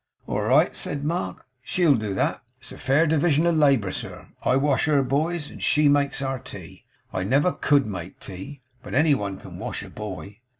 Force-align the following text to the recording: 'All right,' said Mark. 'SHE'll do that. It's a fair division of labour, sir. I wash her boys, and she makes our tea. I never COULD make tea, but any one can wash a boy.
'All 0.25 0.41
right,' 0.41 0.75
said 0.75 1.03
Mark. 1.03 1.45
'SHE'll 1.61 1.93
do 1.93 2.15
that. 2.15 2.41
It's 2.57 2.71
a 2.71 2.79
fair 2.79 3.05
division 3.05 3.45
of 3.45 3.55
labour, 3.55 3.91
sir. 3.91 4.29
I 4.43 4.55
wash 4.55 4.85
her 4.85 5.03
boys, 5.03 5.51
and 5.51 5.61
she 5.61 5.87
makes 5.89 6.23
our 6.23 6.39
tea. 6.39 6.85
I 7.13 7.23
never 7.23 7.51
COULD 7.51 7.85
make 7.85 8.19
tea, 8.19 8.61
but 8.81 8.95
any 8.95 9.13
one 9.13 9.37
can 9.37 9.59
wash 9.59 9.83
a 9.83 9.91
boy. 9.91 10.39